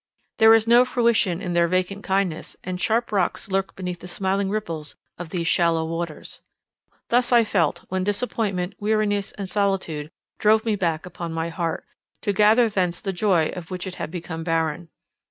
There 0.39 0.55
is 0.55 0.65
no 0.65 0.83
fruition 0.83 1.43
in 1.43 1.53
their 1.53 1.67
vacant 1.67 2.03
kindness, 2.03 2.57
and 2.63 2.81
sharp 2.81 3.11
rocks 3.11 3.51
lurk 3.51 3.75
beneath 3.75 3.99
the 3.99 4.07
smiling 4.07 4.49
ripples 4.49 4.95
of 5.19 5.29
these 5.29 5.45
shallow 5.47 5.85
waters. 5.85 6.41
Thus 7.09 7.31
I 7.31 7.43
felt, 7.43 7.85
when 7.89 8.03
disappointment, 8.03 8.73
weariness, 8.79 9.31
and 9.33 9.47
solitude 9.47 10.09
drove 10.39 10.65
me 10.65 10.75
back 10.75 11.05
upon 11.05 11.33
my 11.33 11.49
heart, 11.49 11.85
to 12.23 12.33
gather 12.33 12.67
thence 12.67 12.99
the 12.99 13.13
joy 13.13 13.49
of 13.55 13.69
which 13.69 13.85
it 13.85 13.97
had 13.97 14.09
become 14.09 14.43
barren. 14.43 14.89